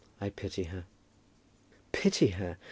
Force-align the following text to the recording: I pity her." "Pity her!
I 0.19 0.31
pity 0.31 0.63
her." 0.63 0.85
"Pity 1.91 2.29
her! 2.29 2.57